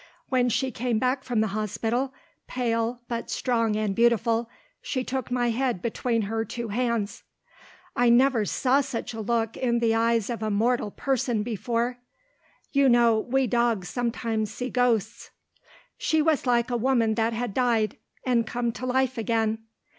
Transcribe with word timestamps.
When 0.29 0.49
she 0.49 0.71
came 0.71 0.97
back 0.97 1.23
from 1.23 1.41
the 1.41 1.49
hospital, 1.49 2.11
pale, 2.47 3.01
but 3.07 3.29
strong 3.29 3.75
and 3.75 3.95
beautiful, 3.95 4.49
she 4.81 5.03
took 5.03 5.29
my 5.29 5.51
head 5.51 5.79
between 5.79 6.23
her 6.23 6.43
two 6.43 6.69
hands. 6.69 7.21
I 7.95 8.09
never 8.09 8.43
saw 8.43 8.81
such 8.81 9.13
a 9.13 9.21
look 9.21 9.55
in 9.55 9.77
the 9.77 9.93
eyes 9.93 10.31
of 10.31 10.41
a 10.41 10.49
mortal 10.49 10.89
person 10.89 11.43
before. 11.43 11.99
(You 12.71 12.89
know 12.89 13.19
we 13.19 13.45
dogs 13.45 13.89
sometimes 13.89 14.51
see 14.51 14.71
ghosts.) 14.71 15.29
She 15.99 16.19
was 16.19 16.47
like 16.47 16.71
a 16.71 16.77
woman 16.77 17.13
that 17.13 17.33
had 17.33 17.53
died, 17.53 17.97
and 18.25 18.47
come 18.47 18.71
to 18.71 18.87
life 18.87 19.19
again. 19.19 19.59